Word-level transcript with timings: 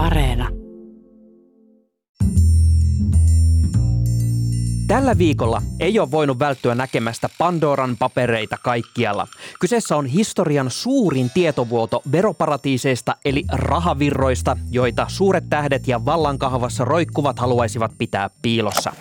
Areena. 0.00 0.48
Tällä 4.86 5.18
viikolla 5.18 5.62
ei 5.80 5.98
ole 5.98 6.10
voinut 6.10 6.38
välttyä 6.38 6.74
näkemästä 6.74 7.28
Pandoran 7.38 7.96
papereita 7.96 8.56
kaikkialla. 8.62 9.26
Kyseessä 9.60 9.96
on 9.96 10.06
historian 10.06 10.70
suurin 10.70 11.30
tietovuoto 11.34 12.02
veroparatiiseista 12.12 13.16
eli 13.24 13.44
rahavirroista, 13.52 14.56
joita 14.70 15.06
suuret 15.08 15.44
tähdet 15.50 15.88
ja 15.88 16.04
vallankahvassa 16.04 16.84
roikkuvat 16.84 17.38
haluaisivat 17.38 17.92
pitää 17.98 18.30
piilossa. 18.42 18.92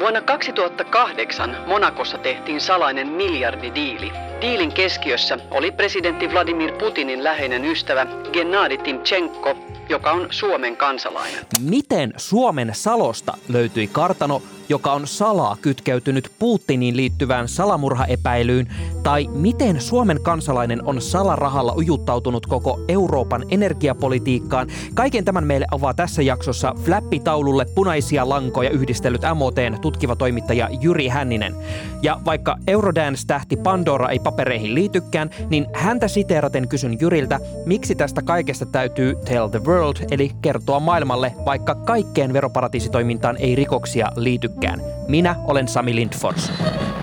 Vuonna 0.00 0.20
2008 0.20 1.56
Monakossa 1.66 2.18
tehtiin 2.18 2.60
salainen 2.60 3.08
miljardidiili. 3.08 4.25
Diilin 4.40 4.72
keskiössä 4.72 5.38
oli 5.50 5.70
presidentti 5.70 6.32
Vladimir 6.32 6.72
Putinin 6.72 7.24
läheinen 7.24 7.64
ystävä 7.64 8.06
Gennady 8.32 8.78
Timchenko, 8.78 9.56
joka 9.88 10.12
on 10.12 10.26
Suomen 10.30 10.76
kansalainen. 10.76 11.46
Miten 11.60 12.12
Suomen 12.16 12.70
Salosta 12.72 13.38
löytyi 13.48 13.86
kartano, 13.86 14.42
joka 14.68 14.92
on 14.92 15.06
salaa 15.06 15.56
kytkeytynyt 15.62 16.30
Putiniin 16.38 16.96
liittyvään 16.96 17.48
salamurhaepäilyyn, 17.48 18.66
tai 19.02 19.28
miten 19.28 19.80
Suomen 19.80 20.22
kansalainen 20.22 20.84
on 20.84 21.00
salarahalla 21.00 21.74
ujuttautunut 21.76 22.46
koko 22.46 22.80
Euroopan 22.88 23.44
energiapolitiikkaan. 23.50 24.66
Kaiken 24.94 25.24
tämän 25.24 25.46
meille 25.46 25.66
avaa 25.70 25.94
tässä 25.94 26.22
jaksossa 26.22 26.74
flappitaululle 26.84 27.66
punaisia 27.74 28.28
lankoja 28.28 28.70
yhdistellyt 28.70 29.22
MOTn 29.34 29.80
tutkiva 29.80 30.16
toimittaja 30.16 30.68
Jyri 30.80 31.08
Hänninen. 31.08 31.56
Ja 32.02 32.20
vaikka 32.24 32.56
Eurodance-tähti 32.66 33.56
Pandora 33.56 34.08
ei 34.08 34.18
papereihin 34.26 34.74
liitykään, 34.74 35.30
niin 35.50 35.66
häntä 35.74 36.08
siteeraten 36.08 36.68
kysyn 36.68 37.00
Jyriltä, 37.00 37.40
miksi 37.66 37.94
tästä 37.94 38.22
kaikesta 38.22 38.66
täytyy 38.66 39.14
tell 39.24 39.48
the 39.48 39.60
world, 39.64 39.96
eli 40.10 40.30
kertoa 40.42 40.80
maailmalle, 40.80 41.32
vaikka 41.44 41.74
kaikkeen 41.74 42.32
veroparatiisitoimintaan 42.32 43.36
ei 43.36 43.54
rikoksia 43.54 44.08
liitykään. 44.16 44.80
Minä 45.08 45.36
olen 45.44 45.68
Sami 45.68 45.94
Lindfors. 45.94 46.52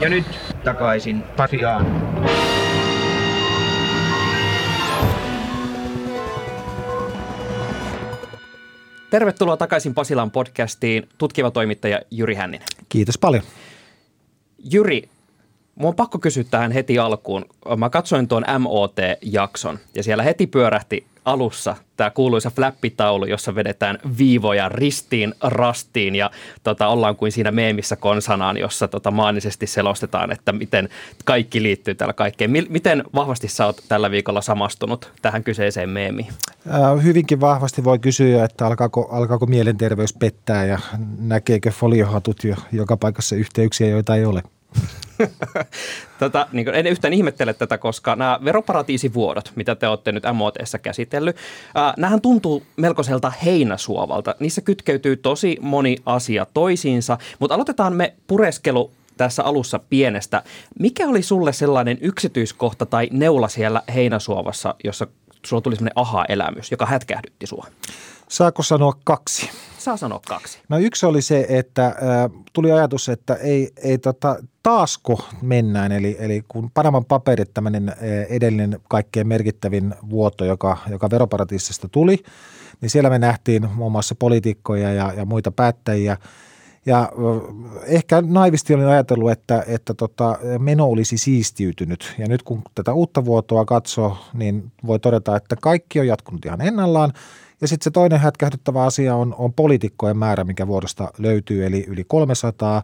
Ja 0.02 0.10
nyt 0.10 0.26
takaisin 0.64 1.24
Pasiaan. 1.38 1.86
Tervetuloa 9.10 9.58
takaisin 9.58 9.94
Pasilan 9.94 10.32
podcastiin 10.32 11.10
tutkiva 11.18 11.52
toimittaja 11.52 12.00
Jyri 12.12 12.36
Hänninen. 12.36 12.68
Kiitos 12.90 13.18
paljon. 13.18 13.44
Jyri, 14.72 15.10
Mun 15.76 15.88
on 15.88 15.96
pakko 15.96 16.20
kysyä 16.20 16.44
tähän 16.44 16.72
heti 16.72 17.00
alkuun. 17.00 17.46
Mä 17.78 17.90
katsoin 17.90 18.28
tuon 18.28 18.46
MOT-jakson 18.60 19.80
ja 19.96 20.04
siellä 20.04 20.24
heti 20.24 20.48
pyörähti 20.48 21.06
alussa 21.26 21.76
tämä 21.98 22.10
kuuluisa 22.10 22.52
flappitaulu, 22.56 23.26
jossa 23.26 23.56
vedetään 23.56 24.00
viivoja 24.18 24.70
ristiin 24.70 25.34
rastiin 25.42 26.16
ja 26.16 26.32
tota, 26.64 26.88
ollaan 26.88 27.16
kuin 27.16 27.32
siinä 27.32 27.52
meemissä 27.52 27.96
konsanaan, 27.96 28.58
jossa 28.58 28.88
tota, 28.88 29.12
maanisesti 29.12 29.68
selostetaan, 29.68 30.32
että 30.32 30.52
miten 30.52 30.90
kaikki 31.26 31.64
liittyy 31.64 31.96
täällä 31.96 32.14
kaikkeen. 32.14 32.52
Miten 32.70 33.04
vahvasti 33.16 33.48
sä 33.48 33.66
oot 33.66 33.84
tällä 33.90 34.12
viikolla 34.12 34.42
samastunut 34.42 35.12
tähän 35.22 35.44
kyseiseen 35.44 35.90
meemiin? 35.90 36.34
Hyvinkin 37.04 37.40
vahvasti 37.40 37.84
voi 37.84 38.00
kysyä, 38.00 38.46
että 38.46 38.68
alkaako, 38.68 39.08
alkaako 39.12 39.46
mielenterveys 39.46 40.14
pettää 40.14 40.66
ja 40.66 40.80
näkeekö 41.20 41.72
foliohatut 41.72 42.44
jo 42.44 42.56
joka 42.72 42.98
paikassa 42.98 43.36
yhteyksiä, 43.36 43.88
joita 43.88 44.16
ei 44.16 44.26
ole. 44.26 44.44
Tätä, 46.20 46.48
niin 46.52 46.66
kuin, 46.66 46.76
en 46.76 46.88
yhtään 46.88 47.14
ihmettele 47.14 47.54
tätä, 47.54 47.78
koska 47.78 48.16
nämä 48.16 48.40
veroparatiisivuodot, 48.44 49.52
mitä 49.56 49.76
te 49.76 49.88
olette 49.88 50.12
nyt 50.12 50.24
MOTssä 50.34 50.80
käsitellyt, 50.80 51.36
ää, 51.76 51.94
nämähän 51.98 52.22
tuntuu 52.22 52.64
melkoiselta 52.78 53.30
heinäsuovalta. 53.46 54.36
Niissä 54.40 54.62
kytkeytyy 54.62 55.18
tosi 55.18 55.58
moni 55.62 55.98
asia 56.06 56.46
toisiinsa, 56.54 57.18
mutta 57.40 57.56
aloitetaan 57.56 57.94
me 57.94 58.14
pureskelu 58.28 58.92
tässä 59.18 59.44
alussa 59.44 59.80
pienestä. 59.80 60.44
Mikä 60.80 61.08
oli 61.08 61.22
sulle 61.22 61.54
sellainen 61.54 61.98
yksityiskohta 62.02 62.86
tai 62.86 63.10
neula 63.12 63.48
siellä 63.48 63.82
heinäsuovassa, 63.94 64.76
jossa 64.84 65.08
sulla 65.46 65.62
tuli 65.62 65.76
sellainen 65.76 65.98
aha-elämys, 65.98 66.72
joka 66.72 66.86
hätkähdytti 66.86 67.48
sua? 67.48 67.68
Saako 68.34 68.64
sanoa 68.64 68.94
kaksi? 69.04 69.50
Saa 69.78 69.98
sanoa 69.98 70.20
kaksi. 70.28 70.60
No 70.70 70.78
yksi 70.78 71.06
oli 71.06 71.22
se, 71.22 71.46
että 71.50 71.86
äh, 71.86 71.96
tuli 72.54 72.72
ajatus, 72.72 73.10
että 73.10 73.34
ei, 73.34 73.72
ei 73.84 73.98
tota, 73.98 74.36
taasko 74.64 75.20
mennään, 75.42 75.92
eli, 75.92 76.16
eli 76.20 76.44
kun 76.48 76.72
Panaman 76.74 77.06
paperit, 77.06 77.54
tämmöinen 77.54 77.96
edellinen 78.30 78.80
kaikkein 78.90 79.28
merkittävin 79.28 79.96
vuoto, 80.10 80.46
joka, 80.46 80.78
joka 80.90 81.10
veroparatiisista 81.10 81.90
tuli, 81.90 82.18
niin 82.82 82.90
siellä 82.90 83.10
me 83.10 83.20
nähtiin 83.20 83.70
muun 83.74 83.92
muassa 83.92 84.16
poliitikkoja 84.16 84.94
ja, 84.94 85.14
ja 85.18 85.26
muita 85.26 85.52
päättäjiä, 85.52 86.18
ja 86.86 87.12
ehkä 87.86 88.22
naivisti 88.22 88.74
olin 88.74 88.88
ajatellut, 88.88 89.32
että, 89.32 89.64
että 89.68 89.94
tota, 89.94 90.40
meno 90.60 90.86
olisi 90.86 91.18
siistiytynyt. 91.18 92.16
Ja 92.18 92.28
nyt 92.28 92.44
kun 92.44 92.62
tätä 92.76 92.94
uutta 92.94 93.26
vuotoa 93.26 93.66
katsoo, 93.66 94.18
niin 94.34 94.72
voi 94.88 95.00
todeta, 95.00 95.36
että 95.36 95.56
kaikki 95.62 96.00
on 96.00 96.08
jatkunut 96.08 96.46
ihan 96.46 96.62
ennallaan. 96.62 97.14
Ja 97.64 97.68
sitten 97.68 97.84
se 97.84 97.92
toinen 97.92 98.20
hätkähdyttävä 98.20 98.84
asia 98.84 99.16
on, 99.16 99.36
on 99.38 99.54
poliitikkojen 99.54 100.18
määrä, 100.18 100.44
mikä 100.44 100.68
vuodosta 100.68 101.12
löytyy, 101.18 101.66
eli 101.66 101.86
yli 101.88 102.04
300. 102.04 102.84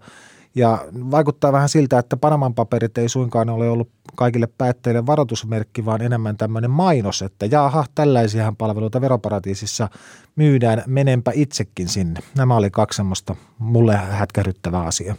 Ja 0.56 0.86
vaikuttaa 0.94 1.52
vähän 1.52 1.70
siltä, 1.70 2.00
että 2.00 2.18
Panaman 2.18 2.56
paperit 2.56 2.98
ei 2.98 3.10
suinkaan 3.10 3.50
ole 3.50 3.70
ollut 3.70 3.90
kaikille 4.16 4.48
päättäjille 4.58 5.06
varoitusmerkki, 5.06 5.86
vaan 5.86 6.02
enemmän 6.02 6.38
tämmöinen 6.38 6.72
mainos, 6.72 7.22
että 7.22 7.46
jaha, 7.46 7.86
tällaisiahan 7.96 8.56
palveluita 8.56 9.02
veroparatiisissa 9.02 9.90
myydään, 10.36 10.84
menenpä 10.88 11.32
itsekin 11.36 11.88
sinne. 11.88 12.20
Nämä 12.38 12.56
oli 12.56 12.70
kaksi 12.72 12.98
semmoista 12.98 13.36
mulle 13.58 13.96
hätkähdyttävää 13.96 14.82
asiaa. 14.82 15.16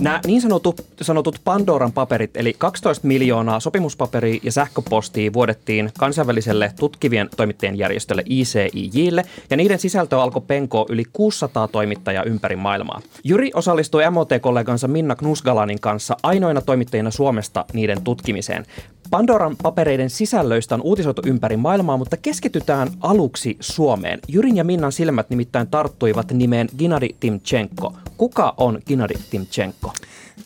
Nämä 0.00 0.20
niin 0.26 0.40
sanotut, 0.40 0.86
sanotut 1.02 1.40
Pandoran 1.44 1.92
paperit, 1.92 2.36
eli 2.36 2.54
12 2.58 3.06
miljoonaa 3.06 3.60
sopimuspaperia 3.60 4.40
ja 4.42 4.52
sähköpostia 4.52 5.32
vuodettiin 5.32 5.90
kansainväliselle 5.98 6.72
tutkivien 6.78 7.28
toimittajien 7.36 7.78
järjestölle 7.78 8.22
ICIJille, 8.26 9.24
ja 9.50 9.56
niiden 9.56 9.78
sisältö 9.78 10.22
alkoi 10.22 10.42
penkoa 10.46 10.86
yli 10.88 11.04
600 11.12 11.68
toimittajaa 11.68 12.24
ympäri 12.24 12.56
maailmaa. 12.56 13.00
Jyri 13.24 13.50
osallistui 13.54 14.10
MOT-kollegansa 14.10 14.88
Minna 14.88 15.16
Knusgalanin 15.16 15.80
kanssa 15.80 16.16
ainoina 16.22 16.60
toimittajina 16.60 17.10
Suomesta 17.10 17.64
niiden 17.72 18.02
tutkimiseen. 18.02 18.66
Pandoran 19.10 19.56
papereiden 19.62 20.10
sisällöistä 20.10 20.74
on 20.74 20.82
uutisoitu 20.82 21.22
ympäri 21.26 21.56
maailmaa, 21.56 21.96
mutta 21.96 22.16
keskitytään 22.16 22.88
aluksi 23.00 23.56
Suomeen. 23.60 24.20
Jyrin 24.28 24.56
ja 24.56 24.64
Minnan 24.64 24.92
silmät 24.92 25.30
nimittäin 25.30 25.68
tarttuivat 25.68 26.32
nimeen 26.32 26.68
Ginadi 26.78 27.08
Timchenko. 27.20 27.92
Kuka 28.16 28.54
on 28.56 28.78
Ginadi 28.86 29.14
Timchenko? 29.30 29.92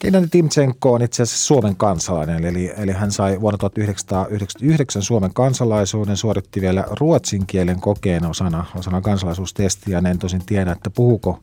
Ginadi 0.01 0.27
Timchenko 0.31 0.93
on 0.93 1.03
itse 1.03 1.23
asiassa 1.23 1.47
Suomen 1.47 1.77
kansalainen, 1.77 2.45
eli, 2.45 2.73
eli 2.77 2.93
hän 2.93 3.13
sai 3.13 3.41
vuonna 3.41 3.59
1999 3.59 5.03
Suomen 5.03 5.35
kansalaisuuden, 5.35 6.17
suoritti 6.17 6.61
vielä 6.61 6.85
ruotsin 7.01 7.47
kielen 7.47 7.81
kokeen 7.81 8.27
osana, 8.27 8.65
osana 8.79 9.01
kansalaisuustestiä. 9.01 10.03
En 10.11 10.19
tosin 10.19 10.47
tiedä, 10.47 10.73
että 10.73 10.91
puhuko 10.91 11.41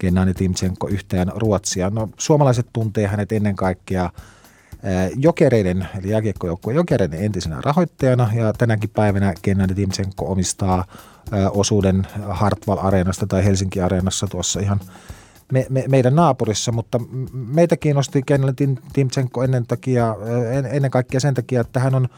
Ginadi 0.00 0.34
Timchenko 0.34 0.88
yhtään 0.88 1.32
ruotsia. 1.34 1.90
No, 1.90 2.08
suomalaiset 2.18 2.66
tuntee 2.72 3.06
hänet 3.06 3.32
ennen 3.32 3.56
kaikkea– 3.56 4.10
Jokereiden, 5.16 5.88
eli 5.98 6.10
jääkiekkojoukkueen 6.10 6.76
Jokereiden 6.76 7.24
entisenä 7.24 7.60
rahoittajana 7.60 8.30
ja 8.34 8.52
tänäkin 8.52 8.90
päivänä 8.90 9.34
Gennady 9.42 9.74
Timchenko 9.74 10.32
omistaa 10.32 10.84
osuuden 11.50 12.06
Hartwall 12.28 12.78
Areenasta 12.78 13.26
tai 13.26 13.44
Helsinki 13.44 13.80
Areenassa 13.80 14.26
tuossa 14.26 14.60
ihan 14.60 14.80
me, 15.52 15.66
me, 15.68 15.84
meidän 15.88 16.16
naapurissa, 16.16 16.72
mutta 16.72 17.00
meitä 17.32 17.76
kiinnosti 17.76 18.22
Gennady 18.22 18.74
Timchenko 18.92 19.44
ennen, 19.44 19.66
takia, 19.66 20.16
ennen 20.70 20.90
kaikkea 20.90 21.20
sen 21.20 21.34
takia, 21.34 21.60
että 21.60 21.80
hän 21.80 21.94
on 21.94 22.08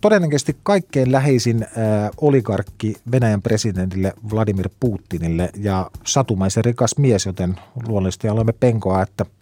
todennäköisesti 0.00 0.56
kaikkein 0.62 1.12
läheisin 1.12 1.62
äh, 1.62 2.10
oligarkki 2.20 2.96
Venäjän 3.12 3.42
presidentille 3.42 4.12
Vladimir 4.30 4.68
Putinille 4.80 5.50
ja 5.56 5.90
satumaisen 6.06 6.64
rikas 6.64 6.98
mies, 6.98 7.26
joten 7.26 7.56
luonnollisesti 7.86 8.28
aloimme 8.28 8.52
penkoa, 8.52 9.02
että– 9.02 9.26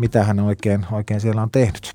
mitä 0.00 0.24
hän 0.24 0.40
oikein, 0.40 0.86
oikein 0.92 1.20
siellä 1.20 1.42
on 1.42 1.50
tehnyt. 1.50 1.92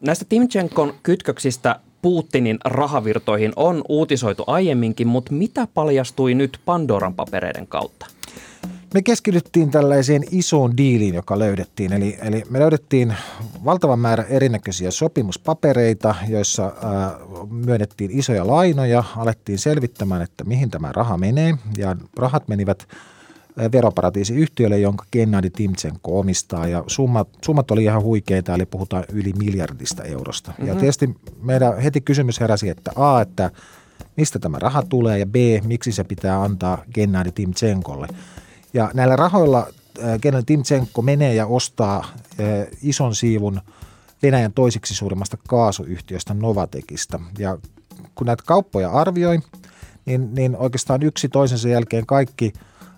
Näistä 0.00 0.24
Timchenkon 0.28 0.94
kytköksistä 1.02 1.80
Putinin 2.02 2.58
rahavirtoihin 2.64 3.52
on 3.56 3.82
uutisoitu 3.88 4.44
aiemminkin, 4.46 5.06
mutta 5.06 5.32
mitä 5.32 5.66
paljastui 5.74 6.34
nyt 6.34 6.60
Pandoran 6.64 7.14
papereiden 7.14 7.66
kautta? 7.66 8.06
Me 8.94 9.02
keskityttiin 9.02 9.70
tällaiseen 9.70 10.22
isoon 10.30 10.76
diiliin, 10.76 11.14
joka 11.14 11.38
löydettiin. 11.38 11.92
Eli, 11.92 12.18
eli 12.22 12.42
me 12.50 12.58
löydettiin 12.58 13.14
valtavan 13.64 13.98
määrä 13.98 14.24
erinäköisiä 14.28 14.90
sopimuspapereita, 14.90 16.14
joissa 16.28 16.62
ää, 16.82 17.18
myönnettiin 17.50 18.10
isoja 18.18 18.46
lainoja, 18.46 19.04
alettiin 19.16 19.58
selvittämään, 19.58 20.22
että 20.22 20.44
mihin 20.44 20.70
tämä 20.70 20.92
raha 20.92 21.16
menee. 21.16 21.54
Ja 21.76 21.96
rahat 22.16 22.48
menivät 22.48 22.88
veroparatiisiyhtiölle, 23.72 24.78
jonka 24.78 25.04
Gennady 25.12 25.50
Timtsenko 25.50 26.18
omistaa. 26.18 26.66
Ja 26.66 26.84
summat, 26.86 27.28
summat 27.44 27.70
oli 27.70 27.84
ihan 27.84 28.02
huikeita, 28.02 28.54
eli 28.54 28.66
puhutaan 28.66 29.04
yli 29.12 29.32
miljardista 29.32 30.04
eurosta. 30.04 30.50
Mm-hmm. 30.50 30.66
Ja 30.66 30.72
mhm. 30.72 30.80
tietysti 30.80 31.16
meidän 31.42 31.80
heti 31.80 32.00
kysymys 32.00 32.40
heräsi, 32.40 32.68
että 32.68 32.90
A, 32.96 33.20
että 33.20 33.50
mistä 34.16 34.38
tämä 34.38 34.58
raha 34.58 34.82
tulee, 34.82 35.18
ja 35.18 35.26
B, 35.26 35.34
miksi 35.64 35.92
se 35.92 36.04
pitää 36.04 36.42
antaa 36.42 36.84
Gennady 36.94 37.32
Timtsenkolle. 37.32 38.08
Ja 38.74 38.90
näillä 38.94 39.16
rahoilla 39.16 39.66
Gennady 40.22 40.44
Timtsenko 40.46 41.02
menee 41.02 41.34
ja 41.34 41.46
ostaa 41.46 42.04
ison 42.82 43.14
siivun 43.14 43.60
Venäjän 44.22 44.52
toisiksi 44.52 44.94
suurimmasta 44.94 45.36
kaasuyhtiöstä 45.48 46.34
Novatekista. 46.34 47.20
Ja 47.38 47.58
kun 48.14 48.26
näitä 48.26 48.42
kauppoja 48.46 48.90
arvioi, 48.90 49.38
niin, 50.06 50.34
niin 50.34 50.56
oikeastaan 50.56 51.02
yksi 51.02 51.28
toisensa 51.28 51.68
jälkeen 51.68 52.06
kaikki 52.06 52.52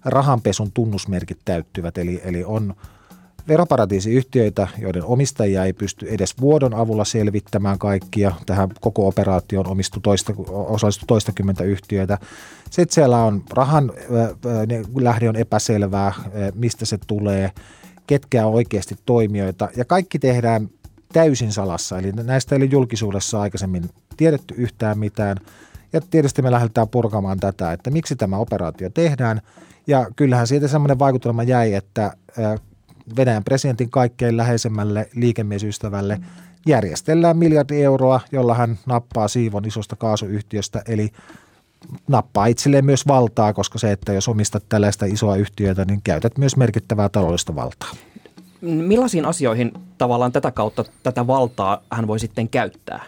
rahanpesun 0.04 0.72
tunnusmerkit 0.72 1.38
täyttyvät. 1.44 1.98
Eli, 1.98 2.20
eli 2.24 2.44
on 2.44 2.74
veroparatiisiyhtiöitä, 3.48 4.68
joiden 4.78 5.04
omistajia 5.04 5.64
ei 5.64 5.72
pysty 5.72 6.06
edes 6.08 6.34
vuodon 6.40 6.74
avulla 6.74 7.04
selvittämään 7.04 7.78
kaikkia. 7.78 8.32
Tähän 8.46 8.68
koko 8.80 9.08
operaatioon 9.08 9.66
omistu 9.66 10.00
toista, 10.00 10.32
osallistui 10.48 11.06
toistakymmentä 11.06 11.64
yhtiöitä. 11.64 12.18
Sitten 12.70 12.94
siellä 12.94 13.24
on 13.24 13.42
rahan 13.52 13.92
lähde 15.00 15.28
on 15.28 15.36
epäselvää, 15.36 16.12
mistä 16.54 16.86
se 16.86 16.98
tulee, 17.06 17.50
ketkä 18.06 18.46
on 18.46 18.54
oikeasti 18.54 18.96
toimijoita. 19.06 19.68
Ja 19.76 19.84
kaikki 19.84 20.18
tehdään 20.18 20.68
täysin 21.12 21.52
salassa, 21.52 21.98
eli 21.98 22.12
näistä 22.12 22.54
ei 22.54 22.62
ole 22.62 22.68
julkisuudessa 22.70 23.40
aikaisemmin 23.40 23.90
tiedetty 24.16 24.54
yhtään 24.54 24.98
mitään. 24.98 25.36
Ja 25.92 26.00
tietysti 26.00 26.42
me 26.42 26.50
lähdetään 26.50 26.88
purkamaan 26.88 27.40
tätä, 27.40 27.72
että 27.72 27.90
miksi 27.90 28.16
tämä 28.16 28.36
operaatio 28.36 28.90
tehdään. 28.90 29.40
Ja 29.88 30.06
kyllähän 30.16 30.46
siitä 30.46 30.68
semmoinen 30.68 30.98
vaikutelma 30.98 31.42
jäi, 31.42 31.74
että 31.74 32.12
Venäjän 33.16 33.44
presidentin 33.44 33.90
kaikkein 33.90 34.36
läheisemmälle 34.36 35.08
liikemiesystävälle 35.14 36.20
järjestellään 36.66 37.36
miljardi 37.36 37.82
euroa, 37.82 38.20
jolla 38.32 38.54
hän 38.54 38.78
nappaa 38.86 39.28
siivon 39.28 39.64
isosta 39.64 39.96
kaasuyhtiöstä, 39.96 40.82
eli 40.88 41.10
nappaa 42.08 42.46
itselleen 42.46 42.84
myös 42.84 43.06
valtaa, 43.06 43.52
koska 43.52 43.78
se, 43.78 43.92
että 43.92 44.12
jos 44.12 44.28
omistat 44.28 44.64
tällaista 44.68 45.06
isoa 45.06 45.36
yhtiötä, 45.36 45.84
niin 45.84 46.00
käytät 46.04 46.38
myös 46.38 46.56
merkittävää 46.56 47.08
taloudellista 47.08 47.54
valtaa. 47.54 47.90
Millaisiin 48.60 49.24
asioihin 49.24 49.72
tavallaan 49.98 50.32
tätä 50.32 50.50
kautta 50.50 50.84
tätä 51.02 51.26
valtaa 51.26 51.82
hän 51.92 52.06
voi 52.06 52.18
sitten 52.18 52.48
käyttää? 52.48 53.04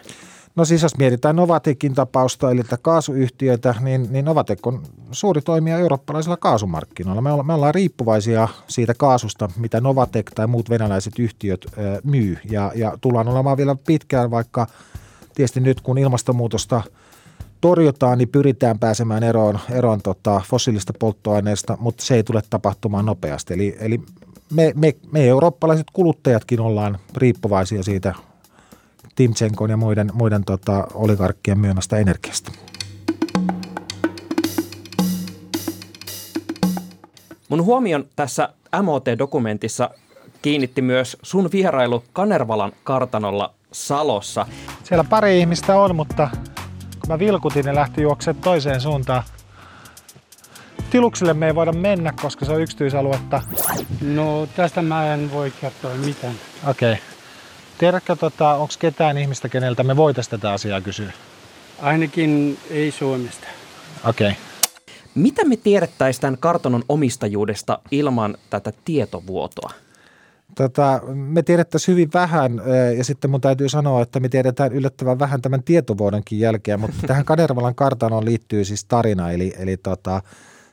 No 0.55 0.65
siis 0.65 0.81
jos 0.81 0.97
mietitään 0.97 1.35
Novatekin 1.35 1.93
tapausta, 1.93 2.51
eli 2.51 2.61
kaasuyhtiötä, 2.81 3.75
niin, 3.79 4.07
niin 4.09 4.25
Novatek 4.25 4.67
on 4.67 4.83
suuri 5.11 5.41
toimija 5.41 5.77
eurooppalaisilla 5.77 6.37
kaasumarkkinoilla. 6.37 7.21
Me, 7.21 7.31
olla, 7.31 7.43
me 7.43 7.53
ollaan 7.53 7.75
riippuvaisia 7.75 8.47
siitä 8.67 8.93
kaasusta, 8.97 9.49
mitä 9.57 9.81
Novatek 9.81 10.31
tai 10.35 10.47
muut 10.47 10.69
venäläiset 10.69 11.19
yhtiöt 11.19 11.65
ö, 11.77 12.01
myy. 12.03 12.37
Ja, 12.49 12.71
ja 12.75 12.97
tullaan 13.01 13.27
olemaan 13.27 13.57
vielä 13.57 13.75
pitkään, 13.87 14.31
vaikka 14.31 14.67
tietysti 15.35 15.59
nyt 15.59 15.81
kun 15.81 15.97
ilmastonmuutosta 15.97 16.81
torjutaan, 17.61 18.17
niin 18.17 18.29
pyritään 18.29 18.79
pääsemään 18.79 19.23
eroon, 19.23 19.59
eroon 19.71 20.01
tota, 20.01 20.41
fossiilista 20.49 20.93
polttoaineista, 20.99 21.77
mutta 21.79 22.05
se 22.05 22.15
ei 22.15 22.23
tule 22.23 22.41
tapahtumaan 22.49 23.05
nopeasti. 23.05 23.53
Eli, 23.53 23.77
eli 23.79 24.01
me, 24.53 24.73
me, 24.75 24.95
me 25.11 25.27
eurooppalaiset 25.27 25.87
kuluttajatkin 25.93 26.59
ollaan 26.59 26.97
riippuvaisia 27.15 27.83
siitä 27.83 28.13
Timtsenkon 29.21 29.69
ja 29.69 29.77
muiden, 29.77 30.11
muiden 30.13 30.43
tota, 30.43 30.87
oligarkkien 30.93 31.59
myymästä 31.59 31.97
energiasta. 31.97 32.51
Mun 37.49 37.63
huomion 37.63 38.05
tässä 38.15 38.49
MOT-dokumentissa 38.81 39.89
kiinnitti 40.41 40.81
myös 40.81 41.17
sun 41.21 41.49
vierailu 41.51 42.03
Kanervalan 42.13 42.71
kartanolla 42.83 43.53
Salossa. 43.71 44.45
Siellä 44.83 45.03
pari 45.03 45.39
ihmistä 45.39 45.79
on, 45.79 45.95
mutta 45.95 46.29
kun 46.99 47.07
mä 47.07 47.19
vilkutin, 47.19 47.65
ne 47.65 47.75
lähti 47.75 48.01
juoksemaan 48.01 48.43
toiseen 48.43 48.81
suuntaan. 48.81 49.23
Tiluksille 50.89 51.33
me 51.33 51.47
ei 51.47 51.55
voida 51.55 51.71
mennä, 51.71 52.13
koska 52.21 52.45
se 52.45 52.51
on 52.51 52.61
yksityisaluetta. 52.61 53.41
No 54.01 54.47
tästä 54.55 54.81
mä 54.81 55.13
en 55.13 55.31
voi 55.31 55.51
kertoa 55.61 55.95
mitään. 55.95 56.35
Okei. 56.67 56.91
Okay. 56.91 57.10
Tiedätkö, 57.81 58.15
tota, 58.15 58.53
onko 58.53 58.73
ketään 58.79 59.17
ihmistä, 59.17 59.49
keneltä 59.49 59.83
me 59.83 59.95
voitaisiin 59.95 60.31
tätä 60.31 60.51
asiaa 60.51 60.81
kysyä? 60.81 61.11
Ainakin 61.81 62.57
ei 62.69 62.91
Suomesta. 62.91 63.47
Okei. 64.05 64.31
Okay. 64.31 64.41
Mitä 65.15 65.45
me 65.45 65.55
tiedettäisiin 65.55 66.21
tämän 66.21 66.37
kartanon 66.37 66.83
omistajuudesta 66.89 67.79
ilman 67.91 68.37
tätä 68.49 68.73
tietovuotoa? 68.85 69.71
Tota, 70.55 71.01
me 71.13 71.43
tiedettäisiin 71.43 71.93
hyvin 71.93 72.09
vähän 72.13 72.61
ja 72.97 73.03
sitten 73.03 73.31
mun 73.31 73.41
täytyy 73.41 73.69
sanoa, 73.69 74.01
että 74.01 74.19
me 74.19 74.29
tiedetään 74.29 74.73
yllättävän 74.73 75.19
vähän 75.19 75.41
tämän 75.41 75.63
tietovuodonkin 75.63 76.39
jälkeen, 76.39 76.79
mutta 76.79 76.97
tähän 77.07 77.25
Kadervalan 77.25 77.75
kartanoon 77.75 78.25
liittyy 78.25 78.65
siis 78.65 78.85
tarina, 78.85 79.31
eli, 79.31 79.53
eli 79.57 79.77
tota, 79.77 80.21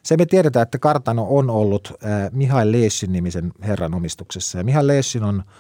se 0.03 0.17
me 0.17 0.27
tiedetään, 0.27 0.63
että 0.63 0.79
kartano 0.79 1.27
on 1.31 1.51
ollut 1.51 1.93
Mihail 2.33 2.73
Leessin 2.73 3.13
nimisen 3.13 3.53
herran 3.63 3.95
omistuksessa 3.95 4.59
ja 4.59 4.65
Mihail 4.65 4.87
Leessin 4.87 5.25
on– 5.25 5.43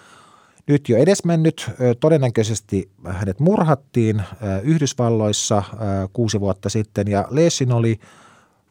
nyt 0.69 0.89
jo 0.89 0.97
edesmennyt. 0.97 1.71
Todennäköisesti 2.01 2.91
hänet 3.07 3.41
murhattiin 3.41 4.23
Yhdysvalloissa 4.63 5.63
kuusi 6.13 6.41
vuotta 6.41 6.69
sitten 6.69 7.09
ja 7.09 7.25
Leesin 7.31 7.73
oli 7.73 7.99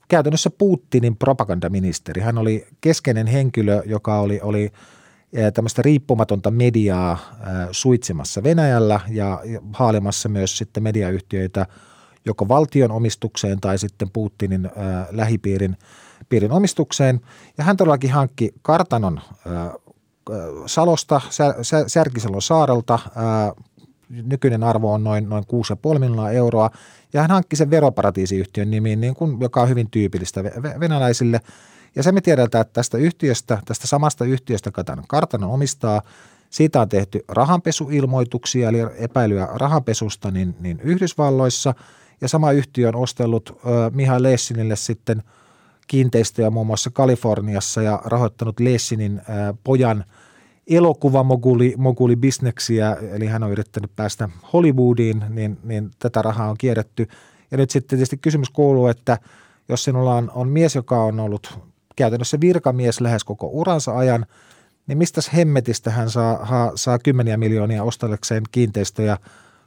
käytännössä 0.07 0.49
Putinin 0.49 1.15
propagandaministeri. 1.15 2.21
Hän 2.21 2.37
oli 2.37 2.67
keskeinen 2.81 3.27
henkilö, 3.27 3.81
joka 3.85 4.19
oli, 4.19 4.39
oli 4.43 4.71
tämmöistä 5.53 5.81
riippumatonta 5.81 6.51
mediaa 6.51 7.17
suitsemassa 7.71 8.43
Venäjällä 8.43 8.99
ja 9.09 9.41
haalimassa 9.73 10.29
myös 10.29 10.57
sitten 10.57 10.83
mediayhtiöitä 10.83 11.65
joko 12.25 12.47
valtion 12.47 12.91
omistukseen 12.91 13.61
tai 13.61 13.77
sitten 13.77 14.09
Putinin 14.09 14.69
lähipiirin 15.11 15.77
piirin 16.29 16.51
omistukseen. 16.51 17.21
Ja 17.57 17.63
hän 17.63 17.77
todellakin 17.77 18.11
hankki 18.11 18.53
kartanon 18.61 19.21
Salosta, 20.65 21.21
Särkisalon 21.87 22.41
saarelta. 22.41 22.99
Nykyinen 24.09 24.63
arvo 24.63 24.93
on 24.93 25.03
noin, 25.03 25.29
noin 25.29 25.43
6,5 25.93 25.99
miljoonaa 25.99 26.31
euroa. 26.31 26.69
Ja 27.13 27.21
hän 27.21 27.31
hankki 27.31 27.55
sen 27.55 27.69
veroparatiisiyhtiön 27.69 28.71
nimiin, 28.71 29.01
niin 29.01 29.15
kuin, 29.15 29.41
joka 29.41 29.61
on 29.61 29.69
hyvin 29.69 29.89
tyypillistä 29.91 30.43
venäläisille. 30.79 31.39
Ja 31.95 32.03
se 32.03 32.11
me 32.11 32.21
tiedetään, 32.21 32.61
että 32.61 32.73
tästä 32.73 32.97
yhtiöstä, 32.97 33.61
tästä 33.65 33.87
samasta 33.87 34.25
yhtiöstä, 34.25 34.67
joka 34.67 34.83
tämän 34.83 35.05
kartanon 35.07 35.51
omistaa, 35.51 36.01
siitä 36.49 36.81
on 36.81 36.89
tehty 36.89 37.25
rahanpesuilmoituksia, 37.27 38.69
eli 38.69 38.77
epäilyä 38.97 39.47
rahanpesusta 39.53 40.31
niin, 40.31 40.55
niin 40.59 40.79
Yhdysvalloissa. 40.79 41.73
Ja 42.21 42.27
sama 42.27 42.51
yhtiö 42.51 42.87
on 42.87 42.95
ostellut 42.95 43.49
äh, 43.49 43.91
Mihail 43.91 44.23
Lessinille 44.23 44.75
sitten 44.75 45.23
kiinteistöjä 45.87 46.49
muun 46.49 46.67
muassa 46.67 46.89
Kaliforniassa 46.89 47.81
ja 47.81 48.01
rahoittanut 48.05 48.59
Lessinin 48.59 49.19
äh, 49.19 49.57
pojan– 49.63 50.03
elokuvamoguli 50.67 51.73
moguli 51.77 52.15
bisneksiä, 52.15 52.97
eli 53.11 53.25
hän 53.27 53.43
on 53.43 53.51
yrittänyt 53.51 53.91
päästä 53.95 54.29
Hollywoodiin, 54.53 55.23
niin, 55.29 55.57
niin 55.63 55.91
tätä 55.99 56.21
rahaa 56.21 56.49
on 56.49 56.57
kierretty. 56.57 57.07
Ja 57.51 57.57
nyt 57.57 57.69
sitten 57.69 57.97
tietysti 57.97 58.17
kysymys 58.17 58.49
kuuluu, 58.49 58.87
että 58.87 59.17
jos 59.69 59.83
sinulla 59.83 60.15
on, 60.15 60.31
on 60.35 60.49
mies, 60.49 60.75
joka 60.75 61.03
on 61.03 61.19
ollut 61.19 61.59
käytännössä 61.95 62.37
virkamies 62.41 63.01
lähes 63.01 63.23
koko 63.23 63.49
uransa 63.51 63.97
ajan, 63.97 64.25
niin 64.87 64.97
mistä 64.97 65.21
hemmetistä 65.35 65.91
hän 65.91 66.09
saa, 66.09 66.45
ha, 66.45 66.71
saa 66.75 66.99
kymmeniä 66.99 67.37
miljoonia 67.37 67.83
ostellekseen 67.83 68.43
kiinteistöjä 68.51 69.17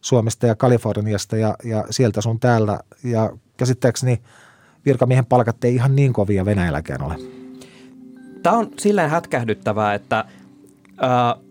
Suomesta 0.00 0.46
ja 0.46 0.54
Kaliforniasta 0.54 1.36
ja, 1.36 1.56
ja 1.64 1.84
sieltä 1.90 2.20
sun 2.20 2.40
täällä. 2.40 2.80
Ja 3.04 3.32
käsittääkseni 3.56 4.22
virkamiehen 4.86 5.26
palkat 5.26 5.64
ei 5.64 5.74
ihan 5.74 5.96
niin 5.96 6.12
kovia 6.12 6.44
Venäjälläkään 6.44 7.02
ole. 7.02 7.16
Tämä 8.42 8.56
on 8.56 8.68
silleen 8.78 9.10
hätkähdyttävää, 9.10 9.94
että– 9.94 10.24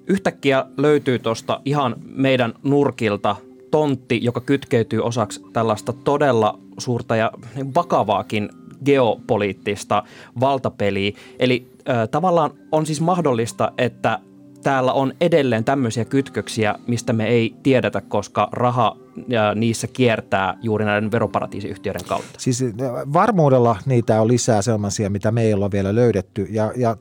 yhtäkkiä 0.07 0.65
löytyy 0.77 1.19
tuosta 1.19 1.61
ihan 1.65 1.95
meidän 2.05 2.53
nurkilta 2.63 3.35
tontti, 3.71 4.19
joka 4.23 4.41
kytkeytyy 4.41 5.01
osaksi 5.01 5.41
tällaista 5.53 5.93
todella 5.93 6.59
suurta 6.77 7.15
ja 7.15 7.31
vakavaakin 7.75 8.49
geopoliittista 8.85 10.03
valtapeliä. 10.39 11.11
Eli 11.39 11.71
äh, 11.89 12.09
tavallaan 12.09 12.51
on 12.71 12.85
siis 12.85 13.01
mahdollista, 13.01 13.71
että 13.77 14.19
täällä 14.63 14.93
on 14.93 15.13
edelleen 15.21 15.63
tämmöisiä 15.63 16.05
kytköksiä, 16.05 16.75
mistä 16.87 17.13
me 17.13 17.27
ei 17.27 17.55
tiedetä, 17.63 18.01
koska 18.01 18.49
raha 18.51 18.97
ja 19.27 19.55
niissä 19.55 19.87
kiertää 19.87 20.57
juuri 20.61 20.85
näiden 20.85 21.11
veroparatiisiyhtiöiden 21.11 22.05
kautta. 22.07 22.39
Siis 22.39 22.61
äh, 22.61 22.69
varmuudella 23.13 23.75
niitä 23.85 24.21
on 24.21 24.27
lisää 24.27 24.61
sellaisia, 24.61 25.09
mitä 25.09 25.31
me 25.31 25.41
ei 25.41 25.53
olla 25.53 25.71
vielä 25.71 25.95
löydetty. 25.95 26.47
Ja, 26.49 26.71
ja 26.75 26.97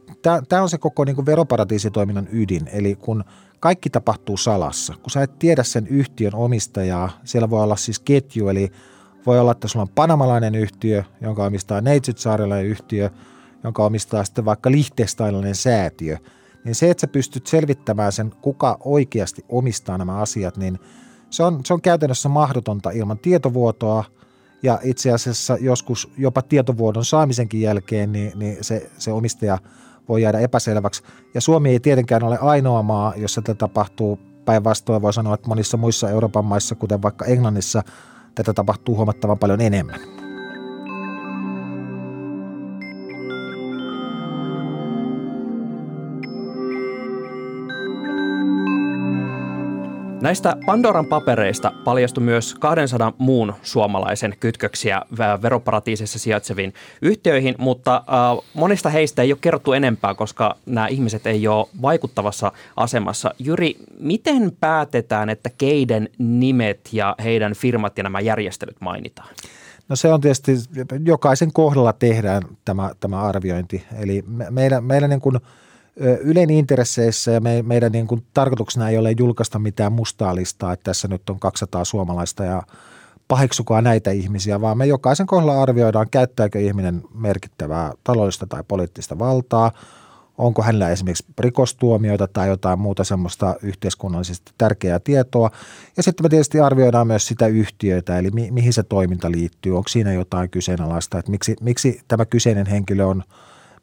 tämä 0.48 0.62
on 0.62 0.68
se 0.68 0.78
koko 0.78 1.04
niin 1.04 1.26
veroparatiisitoiminnan 1.26 2.28
ydin. 2.32 2.68
Eli 2.72 2.94
kun 2.94 3.24
kaikki 3.60 3.90
tapahtuu 3.90 4.36
salassa, 4.36 4.94
kun 5.02 5.10
sä 5.10 5.22
et 5.22 5.38
tiedä 5.38 5.62
sen 5.62 5.86
yhtiön 5.86 6.34
omistajaa, 6.34 7.10
siellä 7.24 7.50
voi 7.50 7.62
olla 7.62 7.76
siis 7.76 7.98
ketju, 7.98 8.48
eli 8.48 8.70
voi 9.26 9.38
olla, 9.38 9.52
että 9.52 9.68
sulla 9.68 9.82
on 9.82 9.94
panamalainen 9.94 10.54
yhtiö, 10.54 11.04
jonka 11.20 11.44
omistaa 11.44 11.80
Neitsyt 11.80 12.18
yhtiö, 12.64 13.10
jonka 13.64 13.84
omistaa 13.84 14.24
sitten 14.24 14.44
vaikka 14.44 14.70
Liechtensteinilainen 14.70 15.54
säätiö, 15.54 16.16
niin 16.64 16.74
se, 16.74 16.90
että 16.90 17.00
sä 17.00 17.08
pystyt 17.08 17.46
selvittämään 17.46 18.12
sen, 18.12 18.32
kuka 18.40 18.78
oikeasti 18.84 19.44
omistaa 19.48 19.98
nämä 19.98 20.16
asiat, 20.16 20.56
niin 20.56 20.78
se 21.30 21.42
on, 21.42 21.60
se 21.64 21.74
on 21.74 21.82
käytännössä 21.82 22.28
mahdotonta 22.28 22.90
ilman 22.90 23.18
tietovuotoa 23.18 24.04
ja 24.62 24.78
itse 24.82 25.12
asiassa 25.12 25.56
joskus 25.60 26.10
jopa 26.18 26.42
tietovuodon 26.42 27.04
saamisenkin 27.04 27.60
jälkeen 27.60 28.12
niin, 28.12 28.32
niin 28.34 28.56
se, 28.60 28.90
se 28.98 29.12
omistaja 29.12 29.58
voi 30.08 30.22
jäädä 30.22 30.38
epäselväksi. 30.38 31.02
Ja 31.34 31.40
Suomi 31.40 31.70
ei 31.70 31.80
tietenkään 31.80 32.22
ole 32.22 32.38
ainoa 32.38 32.82
maa, 32.82 33.12
jossa 33.16 33.42
tätä 33.42 33.54
tapahtuu 33.54 34.18
päinvastoin. 34.44 35.02
Voi 35.02 35.12
sanoa, 35.12 35.34
että 35.34 35.48
monissa 35.48 35.76
muissa 35.76 36.10
Euroopan 36.10 36.44
maissa, 36.44 36.74
kuten 36.74 37.02
vaikka 37.02 37.24
Englannissa, 37.24 37.82
tätä 38.34 38.54
tapahtuu 38.54 38.96
huomattavan 38.96 39.38
paljon 39.38 39.60
enemmän. 39.60 40.27
Näistä 50.20 50.56
Pandoran 50.66 51.06
papereista 51.06 51.72
paljastui 51.84 52.24
myös 52.24 52.54
200 52.54 53.12
muun 53.18 53.54
suomalaisen 53.62 54.34
kytköksiä 54.40 55.02
veroparatiisissa 55.42 56.18
sijaitseviin 56.18 56.74
yhtiöihin, 57.02 57.54
mutta 57.58 58.04
monista 58.54 58.90
heistä 58.90 59.22
ei 59.22 59.32
ole 59.32 59.38
kerrottu 59.40 59.72
enempää, 59.72 60.14
koska 60.14 60.56
nämä 60.66 60.86
ihmiset 60.86 61.26
ei 61.26 61.48
ole 61.48 61.66
vaikuttavassa 61.82 62.52
asemassa. 62.76 63.34
Jyri, 63.38 63.76
miten 64.00 64.52
päätetään, 64.60 65.30
että 65.30 65.50
keiden 65.58 66.08
nimet 66.18 66.88
ja 66.92 67.14
heidän 67.24 67.52
firmat 67.52 67.98
ja 67.98 68.02
nämä 68.02 68.20
järjestelyt 68.20 68.76
mainitaan? 68.80 69.28
No 69.88 69.96
se 69.96 70.12
on 70.12 70.20
tietysti, 70.20 70.52
jokaisen 71.04 71.52
kohdalla 71.52 71.92
tehdään 71.92 72.42
tämä, 72.64 72.90
tämä 73.00 73.22
arviointi. 73.22 73.84
Eli 74.00 74.24
me, 74.26 74.46
meidän, 74.50 74.84
meidän 74.84 75.10
niin 75.10 75.20
kuin– 75.20 75.40
Yleinen 76.20 76.56
intresseissä 76.56 77.30
ja 77.30 77.40
me, 77.40 77.62
meidän 77.62 77.92
niin 77.92 78.06
kuin 78.06 78.26
tarkoituksena 78.34 78.88
ei 78.88 78.98
ole 78.98 79.14
julkaista 79.18 79.58
mitään 79.58 79.92
mustaa 79.92 80.34
listaa, 80.34 80.72
että 80.72 80.84
tässä 80.84 81.08
nyt 81.08 81.30
on 81.30 81.40
200 81.40 81.84
suomalaista 81.84 82.44
ja 82.44 82.62
paheksukaa 83.28 83.82
näitä 83.82 84.10
ihmisiä, 84.10 84.60
vaan 84.60 84.78
me 84.78 84.86
jokaisen 84.86 85.26
kohdalla 85.26 85.62
arvioidaan, 85.62 86.10
käyttääkö 86.10 86.60
ihminen 86.60 87.02
merkittävää 87.14 87.92
taloudellista 88.04 88.46
tai 88.46 88.64
poliittista 88.68 89.18
valtaa, 89.18 89.72
onko 90.38 90.62
hänellä 90.62 90.90
esimerkiksi 90.90 91.24
rikostuomioita 91.38 92.28
tai 92.28 92.48
jotain 92.48 92.78
muuta 92.78 93.04
semmoista 93.04 93.54
yhteiskunnallisesti 93.62 94.52
tärkeää 94.58 94.98
tietoa. 94.98 95.50
Ja 95.96 96.02
sitten 96.02 96.24
me 96.24 96.28
tietysti 96.28 96.60
arvioidaan 96.60 97.06
myös 97.06 97.26
sitä 97.26 97.46
yhtiötä, 97.46 98.18
eli 98.18 98.30
mi- 98.30 98.50
mihin 98.50 98.72
se 98.72 98.82
toiminta 98.82 99.30
liittyy, 99.30 99.76
onko 99.76 99.88
siinä 99.88 100.12
jotain 100.12 100.50
kyseenalaista, 100.50 101.18
että 101.18 101.30
miksi, 101.30 101.56
miksi 101.60 102.00
tämä 102.08 102.24
kyseinen 102.24 102.66
henkilö 102.66 103.04
on 103.04 103.22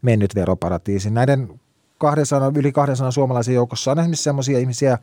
mennyt 0.01 0.36
veroparatiisiin. 0.36 1.13
Näiden 1.13 1.60
200, 2.09 2.51
yli 2.55 2.71
200 2.71 3.12
suomalaisen 3.12 3.55
joukossa 3.55 3.91
on 3.91 4.00
esimerkiksi 4.00 4.24
sellaisia 4.24 4.59
ihmisiä, 4.59 4.97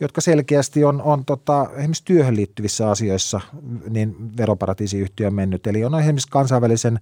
jotka 0.00 0.20
selkeästi 0.20 0.84
on, 0.84 1.02
on 1.02 1.24
tota, 1.24 1.66
esimerkiksi 1.76 2.04
työhön 2.04 2.36
liittyvissä 2.36 2.90
asioissa 2.90 3.40
niin 3.90 4.36
veroparatiisiyhtiö 4.36 5.30
mennyt. 5.30 5.66
Eli 5.66 5.84
on 5.84 5.94
esimerkiksi 5.94 6.28
kansainvälisen 6.30 7.00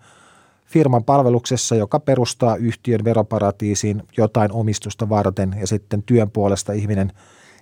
firman 0.66 1.04
palveluksessa, 1.04 1.74
joka 1.74 2.00
perustaa 2.00 2.56
yhtiön 2.56 3.04
veroparatiisiin 3.04 4.02
jotain 4.16 4.52
omistusta 4.52 5.08
varten 5.08 5.56
ja 5.60 5.66
sitten 5.66 6.02
työn 6.02 6.30
puolesta 6.30 6.72
ihminen 6.72 7.12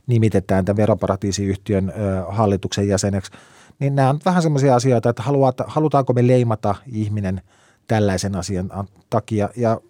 nimitetään 0.06 0.64
tämän 0.64 0.76
veroparatiisiyhtiön 0.76 1.92
ö, 1.96 2.24
hallituksen 2.28 2.88
jäseneksi. 2.88 3.32
Niin 3.78 3.94
nämä 3.94 4.10
on 4.10 4.20
vähän 4.24 4.42
sellaisia 4.42 4.74
asioita, 4.74 5.10
että 5.10 5.22
haluat, 5.22 5.56
halutaanko 5.66 6.12
me 6.12 6.26
leimata 6.26 6.74
ihminen 6.92 7.40
tällaisen 7.88 8.36
asian 8.36 8.70
takia. 9.10 9.48
Ja 9.56 9.80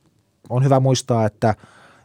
on 0.48 0.64
hyvä 0.64 0.80
muistaa, 0.80 1.26
että, 1.26 1.54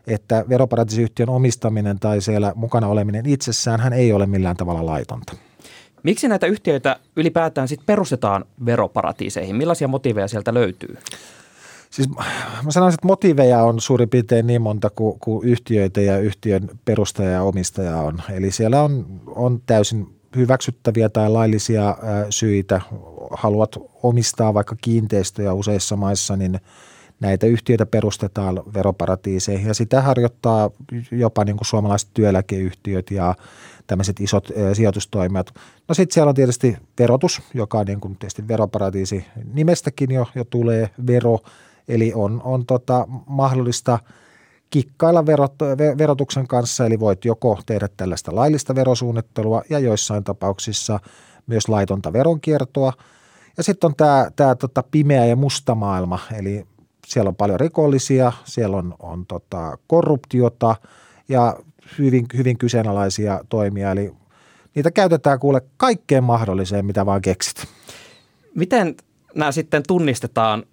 että 0.08 0.46
veroparatiisiyhtiön 0.50 1.30
omistaminen 1.30 2.00
tai 2.00 2.22
siellä 2.22 2.54
mukana 2.56 2.88
oleminen 2.88 3.26
itsessään 3.26 3.80
hän 3.80 3.94
ei 3.94 4.14
ole 4.14 4.26
millään 4.26 4.58
tavalla 4.58 4.86
laitonta. 4.86 5.36
Miksi 6.04 6.28
näitä 6.28 6.48
yhtiöitä 6.48 7.00
ylipäätään 7.16 7.68
sit 7.68 7.86
perustetaan 7.86 8.46
veroparatiiseihin? 8.66 9.56
Millaisia 9.56 9.88
motiiveja 9.88 10.28
sieltä 10.28 10.54
löytyy? 10.54 10.98
Siis 11.90 12.10
mä 12.64 12.72
sanoisin, 12.72 12.96
että 12.96 13.08
motiiveja 13.08 13.64
on 13.64 13.82
suurin 13.82 14.10
piirtein 14.10 14.48
niin 14.48 14.62
monta 14.62 14.90
kuin, 14.90 15.20
kuin 15.20 15.48
yhtiöitä 15.48 16.02
ja 16.02 16.20
yhtiön 16.20 16.70
perustaja 16.86 17.30
ja 17.30 17.44
omistaja 17.44 17.98
on. 17.98 18.22
Eli 18.30 18.52
siellä 18.52 18.84
on, 18.84 19.22
on 19.28 19.62
täysin 19.66 20.08
hyväksyttäviä 20.36 21.10
tai 21.10 21.30
laillisia 21.30 21.98
syitä. 22.30 22.82
Haluat 23.32 23.78
omistaa 24.04 24.54
vaikka 24.54 24.76
kiinteistöjä 24.82 25.54
useissa 25.54 25.96
maissa, 25.96 26.36
niin– 26.36 26.60
näitä 27.20 27.48
yhtiöitä 27.48 27.86
perustetaan 27.86 28.64
veroparatiiseihin 28.74 29.68
ja 29.68 29.74
sitä 29.74 30.02
harjoittaa 30.02 30.70
jopa 31.12 31.44
niin 31.44 31.58
kuin 31.58 31.66
suomalaiset 31.66 32.10
työeläkeyhtiöt 32.14 33.12
ja 33.12 33.36
tämmöiset 33.88 34.20
isot 34.20 34.48
sijoitustoimijat. 34.74 35.54
No 35.88 35.96
sitten 35.96 36.14
siellä 36.14 36.30
on 36.30 36.36
tietysti 36.36 36.78
verotus, 37.00 37.42
joka 37.54 37.80
on 37.80 37.86
niin 37.86 38.00
kuin 38.00 38.18
tietysti 38.18 38.48
veroparatiisi 38.48 39.26
nimestäkin 39.54 40.12
jo, 40.12 40.28
jo 40.36 40.44
tulee 40.44 40.90
vero, 41.08 41.40
eli 41.88 42.12
on, 42.16 42.42
on 42.44 42.66
tota 42.66 43.08
mahdollista 43.28 44.00
kikkailla 44.70 45.26
verot, 45.26 45.54
verotuksen 45.98 46.48
kanssa, 46.48 46.86
eli 46.86 47.00
voit 47.00 47.26
joko 47.26 47.60
tehdä 47.66 47.90
tällaista 47.98 48.36
laillista 48.36 48.76
verosuunnittelua 48.76 49.62
ja 49.70 49.80
joissain 49.80 50.24
tapauksissa 50.24 51.00
myös 51.48 51.70
laitonta 51.70 52.14
veronkiertoa. 52.14 52.94
Ja 53.58 53.64
sitten 53.64 53.88
on 53.88 53.96
tämä 54.36 54.56
tota 54.56 54.84
pimeä 54.92 55.26
ja 55.26 55.36
musta 55.36 55.76
maailma, 55.76 56.20
eli 56.34 56.66
siellä 57.10 57.30
on 57.30 57.36
paljon 57.36 57.60
rikollisia, 57.60 58.32
siellä 58.46 58.78
on, 58.78 58.96
on 59.00 59.26
tota 59.26 59.78
korruptiota 59.88 60.76
ja 61.30 61.56
hyvin, 61.98 62.26
hyvin 62.38 62.58
kyseenalaisia 62.58 63.40
toimia. 63.50 63.92
Eli 63.92 64.12
niitä 64.76 64.92
käytetään 64.92 65.40
kuule 65.40 65.62
kaikkeen 65.78 66.24
mahdolliseen, 66.24 66.86
mitä 66.86 67.06
vaan 67.06 67.22
keksit. 67.22 67.64
Miten 68.56 68.96
nämä 69.36 69.52
sitten 69.52 69.84
tunnistetaan, 69.88 70.64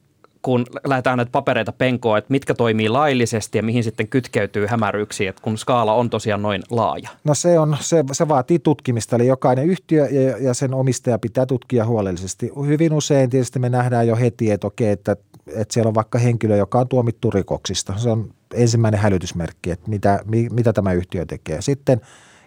kun 0.43 0.67
lähdetään 0.85 1.17
näitä 1.17 1.33
papereita 1.33 1.73
penkoon, 1.73 2.19
että 2.19 2.31
mitkä 2.31 2.55
toimii 2.55 2.89
laillisesti 2.89 3.59
ja 3.59 3.63
mihin 3.63 3.85
sitten 3.85 4.09
kytkeytyy 4.09 4.67
hämäryksiä, 4.67 5.31
että 5.31 5.43
kun 5.43 5.59
skaala 5.59 5.95
on 5.95 6.11
tosiaan 6.11 6.43
noin 6.43 6.63
laaja? 6.71 7.11
No 7.25 7.35
se, 7.35 7.59
on, 7.59 7.77
se, 7.81 8.05
se 8.13 8.29
vaatii 8.29 8.59
tutkimista, 8.59 9.17
eli 9.17 9.27
jokainen 9.27 9.67
yhtiö 9.67 10.07
ja, 10.07 10.39
ja 10.39 10.55
sen 10.55 10.75
omistaja 10.75 11.19
pitää 11.19 11.47
tutkia 11.47 11.87
huolellisesti. 11.87 12.51
Hyvin 12.67 12.93
usein 12.93 13.31
tietysti 13.31 13.59
me 13.59 13.69
nähdään 13.69 14.07
jo 14.07 14.17
heti, 14.17 14.51
että 14.51 14.67
okei, 14.67 14.91
että 14.91 15.17
että 15.47 15.75
siellä 15.75 15.89
on 15.89 15.95
vaikka 15.95 16.19
henkilö, 16.19 16.57
joka 16.57 16.79
on 16.79 16.89
tuomittu 16.89 17.31
rikoksista. 17.31 17.95
Se 17.97 18.11
on 18.11 18.31
ensimmäinen 18.55 19.01
hälytysmerkki, 19.01 19.71
että 19.71 19.91
mitä, 19.91 20.21
mi, 20.25 20.49
mitä 20.51 20.73
tämä 20.73 20.93
yhtiö 20.93 21.27
tekee. 21.27 21.63
Sitten 21.63 22.01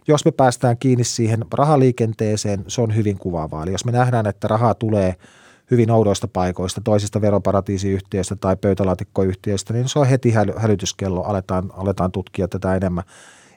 jos 0.07 0.25
me 0.25 0.31
päästään 0.31 0.77
kiinni 0.77 1.03
siihen 1.03 1.45
rahaliikenteeseen, 1.53 2.63
se 2.67 2.81
on 2.81 2.95
hyvin 2.95 3.17
kuvaavaa. 3.17 3.63
Eli 3.63 3.71
jos 3.71 3.85
me 3.85 3.91
nähdään, 3.91 4.27
että 4.27 4.47
rahaa 4.47 4.73
tulee 4.73 5.15
hyvin 5.71 5.91
oudoista 5.91 6.27
paikoista, 6.27 6.81
toisista 6.83 7.21
veroparatiisiyhtiöistä 7.21 8.35
tai 8.35 8.55
pöytälaatikkoyhtiöistä, 8.55 9.73
niin 9.73 9.89
se 9.89 9.99
on 9.99 10.07
heti 10.07 10.31
häly, 10.31 10.53
hälytyskello, 10.57 11.23
aletaan, 11.23 11.71
aletaan 11.73 12.11
tutkia 12.11 12.47
tätä 12.47 12.75
enemmän. 12.75 13.03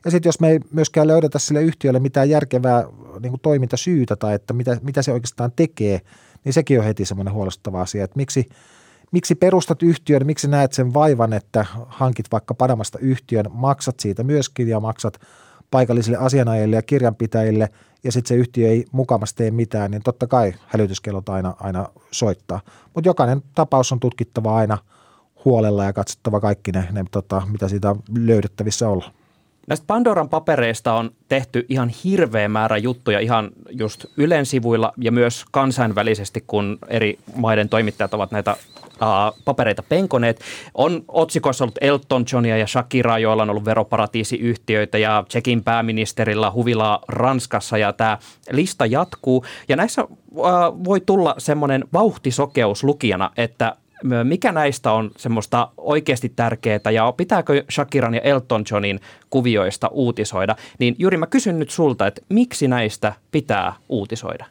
Ja 0.04 0.10
sitten 0.10 0.28
jos 0.28 0.40
me 0.40 0.50
ei 0.50 0.60
myöskään 0.70 1.06
löydetä 1.06 1.38
sille 1.38 1.62
yhtiölle 1.62 2.00
mitään 2.00 2.30
järkevää 2.30 2.84
niin 3.20 3.30
kuin 3.30 3.40
toimintasyytä 3.40 4.16
tai 4.16 4.34
että 4.34 4.52
mitä, 4.54 4.76
mitä 4.82 5.02
se 5.02 5.12
oikeastaan 5.12 5.52
tekee, 5.56 6.00
niin 6.44 6.52
sekin 6.52 6.78
on 6.78 6.84
heti 6.84 7.04
semmoinen 7.04 7.34
huolestuttava 7.34 7.80
asia, 7.80 8.04
että 8.04 8.16
miksi– 8.16 8.48
miksi 9.12 9.34
perustat 9.34 9.82
yhtiön, 9.82 10.26
miksi 10.26 10.48
näet 10.48 10.72
sen 10.72 10.94
vaivan, 10.94 11.32
että 11.32 11.66
hankit 11.86 12.26
vaikka 12.32 12.54
Panamasta 12.54 12.98
yhtiön, 12.98 13.46
maksat 13.50 14.00
siitä 14.00 14.24
myöskin 14.24 14.68
ja 14.68 14.80
maksat 14.80 15.20
paikallisille 15.70 16.18
asianajille 16.18 16.76
ja 16.76 16.82
kirjanpitäjille 16.82 17.68
ja 18.04 18.12
sitten 18.12 18.28
se 18.28 18.34
yhtiö 18.34 18.68
ei 18.68 18.84
mukamassa 18.92 19.36
tee 19.36 19.50
mitään, 19.50 19.90
niin 19.90 20.02
totta 20.02 20.26
kai 20.26 20.54
hälytyskellot 20.66 21.28
aina, 21.28 21.54
aina 21.60 21.88
soittaa. 22.10 22.60
Mutta 22.94 23.08
jokainen 23.08 23.42
tapaus 23.54 23.92
on 23.92 24.00
tutkittava 24.00 24.56
aina 24.56 24.78
huolella 25.44 25.84
ja 25.84 25.92
katsottava 25.92 26.40
kaikki 26.40 26.72
ne, 26.72 26.88
ne 26.92 27.04
tota, 27.10 27.42
mitä 27.52 27.68
siitä 27.68 27.96
löydettävissä 28.18 28.88
olla. 28.88 29.12
Näistä 29.68 29.86
Pandoran 29.86 30.28
papereista 30.28 30.92
on 30.92 31.10
tehty 31.28 31.66
ihan 31.68 31.88
hirveä 31.88 32.48
määrä 32.48 32.76
juttuja 32.76 33.20
ihan 33.20 33.50
just 33.70 34.04
Ylen 34.16 34.46
sivuilla 34.46 34.92
ja 34.98 35.12
myös 35.12 35.44
kansainvälisesti, 35.50 36.44
kun 36.46 36.78
eri 36.88 37.18
maiden 37.34 37.68
toimittajat 37.68 38.14
ovat 38.14 38.30
näitä 38.30 38.56
papereita 39.44 39.82
penkoneet. 39.82 40.40
On 40.74 41.04
otsikoissa 41.08 41.64
ollut 41.64 41.78
Elton 41.80 42.24
Johnia 42.32 42.56
ja 42.56 42.66
Shakira, 42.66 43.18
joilla 43.18 43.42
on 43.42 43.50
ollut 43.50 43.64
veroparatiisiyhtiöitä 43.64 44.98
ja 44.98 45.24
Tsekin 45.28 45.64
pääministerillä 45.64 46.50
huvilaa 46.50 47.00
Ranskassa 47.08 47.78
ja 47.78 47.92
tämä 47.92 48.18
lista 48.50 48.86
jatkuu. 48.86 49.44
Ja 49.68 49.76
näissä 49.76 50.04
voi 50.84 51.00
tulla 51.00 51.34
semmoinen 51.38 51.84
vauhtisokeus 51.92 52.84
lukijana, 52.84 53.30
että 53.36 53.76
mikä 54.24 54.52
näistä 54.52 54.92
on 54.92 55.10
semmoista 55.16 55.68
oikeasti 55.76 56.32
tärkeää 56.36 56.90
ja 56.92 57.12
pitääkö 57.16 57.64
Shakiran 57.70 58.14
ja 58.14 58.20
Elton 58.20 58.64
Johnin 58.70 59.00
kuvioista 59.30 59.88
uutisoida, 59.88 60.56
niin 60.78 60.96
Juri 60.98 61.16
mä 61.16 61.26
kysyn 61.26 61.58
nyt 61.58 61.70
sulta, 61.70 62.06
että 62.06 62.22
miksi 62.28 62.68
näistä 62.68 63.12
pitää 63.30 63.72
uutisoida? 63.88 64.46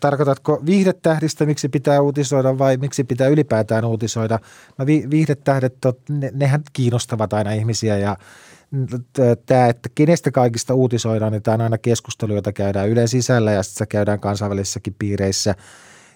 Tarkoitatko 0.00 0.62
viihdetähdistä, 0.66 1.46
miksi 1.46 1.68
pitää 1.68 2.00
uutisoida 2.00 2.58
vai 2.58 2.76
miksi 2.76 3.04
pitää 3.04 3.28
ylipäätään 3.28 3.84
uutisoida? 3.84 4.38
No 4.78 4.86
viihdetähdet, 4.86 5.74
ne, 6.08 6.30
nehän 6.34 6.62
kiinnostavat 6.72 7.32
aina 7.32 7.52
ihmisiä 7.52 7.98
ja 7.98 8.16
tämä, 9.46 9.66
että 9.66 9.88
kenestä 9.94 10.30
kaikista 10.30 10.74
uutisoidaan, 10.74 11.32
niin 11.32 11.42
tämä 11.42 11.54
on 11.54 11.60
aina 11.60 11.78
keskustelu, 11.78 12.34
jota 12.34 12.52
käydään 12.52 12.88
Ylen 12.88 13.08
sisällä 13.08 13.52
ja 13.52 13.62
se 13.62 13.86
käydään 13.86 14.20
kansainvälisissäkin 14.20 14.96
piireissä. 14.98 15.54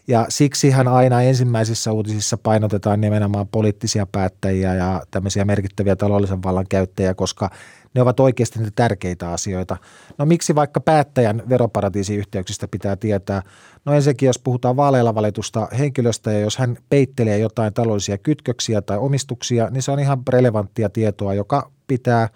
Ja 0.08 0.26
siksihän 0.28 0.88
aina 0.88 1.23
ensimmäisissä 1.23 1.92
uutisissa 1.92 2.38
painotetaan 2.38 3.00
nimenomaan 3.00 3.49
poliittisia 3.49 4.06
päättäjiä 4.06 4.75
ja 4.75 5.02
tämmöisiä 5.11 5.44
merkittäviä 5.44 5.96
taloudellisen 5.96 6.42
vallan 6.42 6.66
käyttäjiä, 6.68 7.14
koska 7.14 7.50
ne 7.94 8.02
ovat 8.02 8.20
oikeasti 8.20 8.58
niitä 8.58 8.73
tärkeitä 8.75 9.32
asioita. 9.32 9.76
No 10.18 10.26
miksi 10.26 10.54
vaikka 10.54 10.80
päättäjän 10.80 11.42
veroparatiisiyhteyksistä 11.49 12.68
pitää 12.68 12.96
tietää? 12.96 13.42
No 13.84 13.92
ensinnäkin, 13.92 14.26
jos 14.26 14.38
puhutaan 14.38 14.76
vaaleilla 14.76 15.14
valitusta 15.14 15.68
henkilöstä 15.78 16.32
ja 16.32 16.38
jos 16.38 16.56
hän 16.56 16.76
peittelee 16.88 17.38
jotain 17.38 17.75
taloudellisia 17.75 18.18
kytköksiä 18.18 18.82
tai 18.82 18.99
omistuksia, 18.99 19.70
niin 19.70 19.82
se 19.82 19.90
on 19.90 20.00
ihan 20.00 20.23
relevanttia 20.28 20.90
tietoa, 20.90 21.34
joka 21.34 21.70
pitää, 21.87 22.28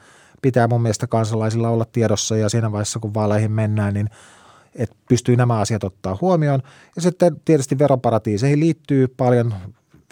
pitää 0.42 0.68
mun 0.68 0.82
mielestä 0.82 1.06
kansalaisilla 1.06 1.68
olla 1.68 1.86
tiedossa 1.92 2.36
ja 2.36 2.48
siinä 2.48 2.72
vaiheessa, 2.72 2.98
kun 2.98 3.14
vaaleihin 3.14 3.52
mennään, 3.52 3.94
niin 3.94 4.08
että 4.78 4.96
pystyy 5.08 5.36
nämä 5.36 5.58
asiat 5.58 5.84
ottaa 5.84 6.18
huomioon. 6.20 6.62
Ja 6.96 7.02
sitten 7.02 7.40
tietysti 7.44 7.78
veroparatiiseihin 7.78 8.60
liittyy 8.60 9.08
paljon 9.08 9.54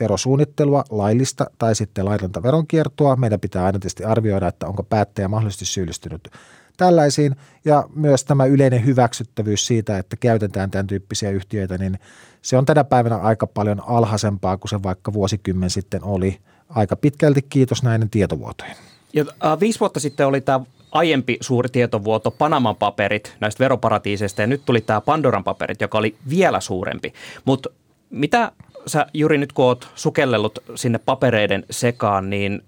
verosuunnittelua, 0.01 0.85
laillista 0.91 1.51
tai 1.59 1.75
sitten 1.75 2.05
laitonta 2.05 2.43
veronkiertoa. 2.43 3.17
Meidän 3.17 3.41
pitää 3.41 3.65
aina 3.65 3.79
tietysti 3.79 4.05
arvioida, 4.05 4.49
että 4.49 4.67
onko 4.67 4.83
päättäjä 4.83 5.29
mahdollisesti 5.29 5.65
syyllistynyt 5.65 6.29
tällaisiin. 6.77 7.37
Ja 7.65 7.89
myös 7.95 8.25
tämä 8.25 8.45
yleinen 8.45 8.85
hyväksyttävyys 8.85 9.67
siitä, 9.67 9.99
että 9.99 10.17
käytetään 10.17 10.71
tämän 10.71 10.87
tyyppisiä 10.87 11.31
yhtiöitä, 11.31 11.79
niin 11.79 11.99
se 12.43 12.57
on 12.57 12.67
tänä 12.67 12.85
päivänä 12.85 13.17
aika 13.17 13.47
paljon 13.47 13.83
alhaisempaa 13.87 14.57
kuin 14.57 14.69
se 14.69 14.83
vaikka 14.83 15.13
vuosikymmen 15.13 15.71
sitten 15.71 16.05
oli. 16.05 16.39
Aika 16.69 16.97
pitkälti 16.97 17.43
kiitos 17.43 17.83
näiden 17.83 18.11
tietovuotojen. 18.11 18.77
Ja, 19.13 19.25
äh, 19.45 19.61
viisi 19.61 19.81
vuotta 19.81 20.01
sitten 20.01 20.27
oli 20.27 20.41
tämä 20.41 20.61
aiempi 20.93 21.37
suuri 21.41 21.69
tietovuoto, 21.69 22.31
Panaman 22.31 22.77
paperit 22.77 23.37
näistä 23.41 23.65
veroparatiiseista 23.65 24.41
ja 24.41 24.47
nyt 24.47 24.63
tuli 24.65 24.81
tämä 24.81 25.01
Pandoran 25.01 25.45
paperit, 25.45 25.81
joka 25.81 25.99
oli 25.99 26.17
vielä 26.29 26.61
suurempi. 26.61 27.13
Mutta 27.45 27.69
mitä 28.11 28.53
sä 28.87 29.07
Juri 29.15 29.39
nyt 29.39 29.53
kun 29.53 29.65
oot 29.65 29.89
sukellellut 29.95 30.59
sinne 30.75 30.99
papereiden 30.99 31.65
sekaan, 31.71 32.31
niin 32.31 32.63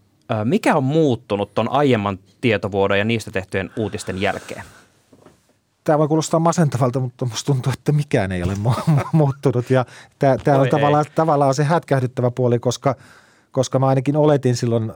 mikä 0.44 0.76
on 0.76 0.84
muuttunut 0.84 1.54
tuon 1.54 1.68
aiemman 1.68 2.18
tietovuodon 2.40 2.98
ja 2.98 3.04
niistä 3.04 3.30
tehtyjen 3.30 3.70
uutisten 3.76 4.20
jälkeen? 4.20 4.62
Tämä 5.84 5.98
voi 5.98 6.08
kuulostaa 6.08 6.40
masentavalta, 6.40 7.00
mutta 7.00 7.24
minusta 7.24 7.52
tuntuu, 7.52 7.72
että 7.72 7.92
mikään 7.92 8.32
ei 8.32 8.42
ole 8.42 8.56
muuttunut. 9.12 9.70
Ja 9.70 9.84
tämä, 10.18 10.36
tämä 10.38 10.58
on 10.58 10.68
tavallaan, 10.68 11.04
tavallaan 11.14 11.54
se 11.54 11.64
hätkähdyttävä 11.64 12.30
puoli, 12.30 12.58
koska, 12.58 12.94
koska 13.58 13.78
mä 13.78 13.86
ainakin 13.86 14.16
oletin 14.16 14.56
silloin 14.56 14.92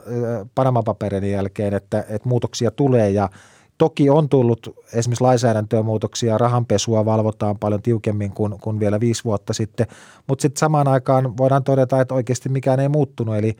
Panama-paperin 0.55 1.31
jälkeen, 1.31 1.73
että, 1.73 2.05
että 2.09 2.29
muutoksia 2.29 2.71
tulee 2.71 3.09
ja– 3.09 3.29
Toki 3.77 4.09
on 4.09 4.29
tullut 4.29 4.75
esimerkiksi 4.93 5.23
lainsäädäntöön 5.23 5.85
muutoksia, 5.85 6.37
rahanpesua 6.37 7.05
valvotaan 7.05 7.57
paljon 7.57 7.81
tiukemmin 7.81 8.31
kuin, 8.31 8.59
kuin 8.59 8.79
vielä 8.79 8.99
viisi 8.99 9.23
vuotta 9.23 9.53
sitten, 9.53 9.87
mutta 10.27 10.41
sitten 10.41 10.59
samaan 10.59 10.87
aikaan 10.87 11.37
voidaan 11.37 11.63
todeta, 11.63 12.01
että 12.01 12.13
oikeasti 12.13 12.49
mikään 12.49 12.79
ei 12.79 12.89
muuttunut. 12.89 13.35
Eli, 13.35 13.55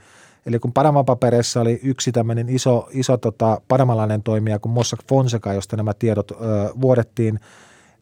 eli 0.45 0.60
kun 0.60 0.74
Panama-papereissa 0.74 1.62
oli 1.62 1.79
yksi 1.83 2.12
tämmöinen 2.12 2.50
iso, 2.50 2.88
iso 2.91 3.17
tota, 3.17 3.62
panamalainen 3.67 4.24
toimija 4.24 4.60
kuin 4.60 4.74
Mossack 4.74 5.03
Fonseca, 5.10 5.53
josta 5.53 5.77
nämä 5.77 5.93
tiedot 5.93 6.31
ö, 6.31 6.36
vuodettiin, 6.81 7.39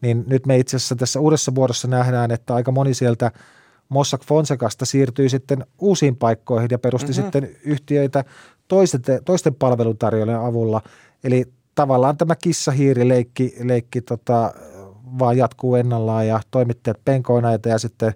niin 0.02 0.24
nyt 0.28 0.46
me 0.46 0.58
itse 0.58 0.78
asiassa 0.78 0.96
tässä 0.96 1.20
uudessa 1.20 1.56
vuodossa 1.56 1.88
nähdään, 1.88 2.32
että 2.32 2.56
aika 2.56 2.72
moni 2.72 2.94
sieltä 2.94 3.32
Mossack 3.92 4.24
Fonsecasta 4.24 4.86
siirtyi 4.86 5.30
sitten 5.30 5.66
uusiin 5.80 6.16
paikkoihin 6.16 6.68
ja 6.72 6.80
perusti 6.80 7.12
mm-hmm. 7.12 7.24
sitten 7.24 7.50
yhtiöitä 7.64 8.24
toisten, 8.68 9.02
toisten 9.26 9.56
palveluntarjoajien 9.56 10.40
avulla. 10.40 10.82
Eli 11.24 11.46
tavallaan 11.76 12.18
tämä 12.18 12.36
kissahiirileikki 12.36 13.56
leikki, 13.64 14.02
tota, 14.02 14.54
vaan 15.20 15.38
jatkuu 15.38 15.76
ennallaan 15.76 16.28
ja 16.28 16.40
toimittajat 16.52 16.98
penkoina 17.06 17.50
ja 17.66 17.78
sitten 17.78 18.14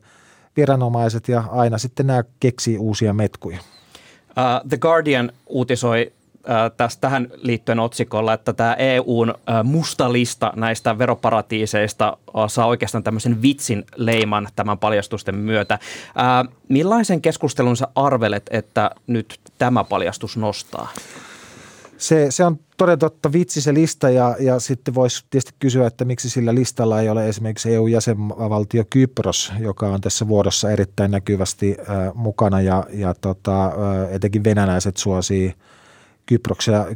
viranomaiset 0.57 1.27
ja 1.27 1.43
aina 1.51 1.77
sitten 1.77 2.07
nämä 2.07 2.23
keksii 2.39 2.77
uusia 2.77 3.13
metkuja. 3.13 3.59
Uh, 3.59 4.69
The 4.69 4.77
Guardian 4.77 5.31
uutisoi 5.47 6.11
uh, 6.45 6.75
tästä 6.77 7.01
tähän 7.01 7.27
liittyen 7.35 7.79
otsikolla, 7.79 8.33
että 8.33 8.53
tämä 8.53 8.73
EUn 8.73 9.29
uh, 9.29 9.35
musta 9.63 10.13
lista 10.13 10.53
näistä 10.55 10.97
veroparatiiseista 10.97 12.17
uh, 12.33 12.43
saa 12.47 12.65
oikeastaan 12.65 13.03
tämmöisen 13.03 13.41
vitsin 13.41 13.85
leiman 13.95 14.47
tämän 14.55 14.77
paljastusten 14.77 15.35
myötä. 15.35 15.79
Millaisen 16.69 17.21
keskustelun 17.21 17.77
sä 17.77 17.87
arvelet, 17.95 18.43
että 18.51 18.91
nyt 19.07 19.39
tämä 19.57 19.83
paljastus 19.83 20.37
nostaa? 20.37 20.89
Se, 21.97 22.27
se 22.29 22.43
on 22.43 22.59
toden 22.77 22.99
totta 22.99 23.33
vitsi 23.33 23.61
se 23.61 23.73
lista 23.73 24.09
ja, 24.09 24.35
ja 24.39 24.59
sitten 24.59 24.95
voisi 24.95 25.25
tietysti 25.29 25.53
kysyä, 25.59 25.87
että 25.87 26.05
miksi 26.05 26.29
sillä 26.29 26.55
listalla 26.55 27.01
ei 27.01 27.09
ole 27.09 27.29
esimerkiksi 27.29 27.73
EU-jäsenvaltio 27.73 28.83
Kypros, 28.89 29.53
joka 29.59 29.87
on 29.87 30.01
tässä 30.01 30.27
vuodossa 30.27 30.71
erittäin 30.71 31.11
näkyvästi 31.11 31.77
äh, 31.79 32.13
mukana 32.13 32.61
ja, 32.61 32.83
ja 32.93 33.13
tota, 33.21 33.65
äh, 33.65 33.71
etenkin 34.11 34.43
venäläiset 34.43 34.97
suosii 34.97 35.47
Kyproksia, 35.47 35.74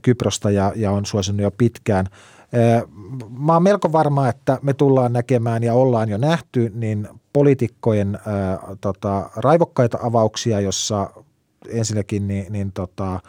Kyprosta 0.02 0.52
ja, 0.52 0.74
ja 0.76 0.92
on 0.92 1.06
suosinut 1.06 1.42
jo 1.42 1.52
pitkään. 1.52 2.06
Mä 3.40 3.54
oon 3.54 3.64
melko 3.64 3.92
varma, 3.92 4.30
että 4.30 4.60
me 4.62 4.74
tullaan 4.74 5.14
näkemään 5.14 5.64
ja 5.64 5.74
ollaan 5.74 6.10
jo 6.10 6.18
nähty 6.18 6.72
niin 6.76 7.08
poliitikkojen 7.34 8.20
tota, 8.82 9.30
raivokkaita 9.36 9.98
avauksia, 10.04 10.60
jossa 10.60 11.10
ensinnäkin 11.70 12.28
niin, 12.28 12.54
niin 12.54 12.72
tota,– 12.72 13.20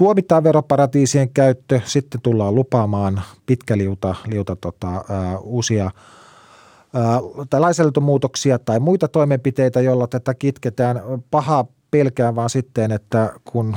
tuomitaan 0.00 0.44
veroparatiisien 0.44 1.30
käyttö, 1.30 1.80
sitten 1.84 2.20
tullaan 2.20 2.54
lupaamaan 2.54 3.22
pitkäliuta 3.46 4.14
liuta, 4.26 4.56
tota, 4.56 4.88
uh, 4.90 5.40
uusia 5.42 5.90
uh, 6.94 7.46
tai 7.50 7.60
lainsäädäntömuutoksia 7.60 8.58
tai 8.58 8.80
muita 8.80 9.08
toimenpiteitä, 9.08 9.80
joilla 9.80 10.06
tätä 10.06 10.34
kitketään. 10.34 11.00
Paha 11.30 11.64
pelkään 11.90 12.34
vaan 12.34 12.50
sitten, 12.50 12.92
että 12.92 13.32
kun 13.44 13.76